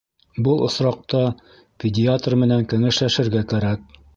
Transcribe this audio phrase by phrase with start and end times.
[0.45, 1.21] Был осраҡта
[1.83, 3.97] пе-диатр менән кәңәшләшергә кәрәк.